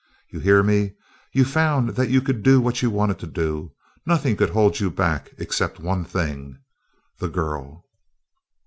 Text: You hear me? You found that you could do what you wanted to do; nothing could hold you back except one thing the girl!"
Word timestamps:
You 0.31 0.39
hear 0.39 0.63
me? 0.63 0.93
You 1.31 1.45
found 1.45 1.89
that 1.89 2.09
you 2.09 2.21
could 2.23 2.41
do 2.41 2.59
what 2.59 2.81
you 2.81 2.89
wanted 2.89 3.19
to 3.19 3.27
do; 3.27 3.75
nothing 4.03 4.35
could 4.35 4.49
hold 4.49 4.79
you 4.79 4.89
back 4.89 5.31
except 5.37 5.79
one 5.79 6.05
thing 6.05 6.57
the 7.19 7.29
girl!" 7.29 7.85